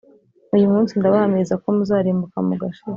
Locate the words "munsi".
0.73-0.91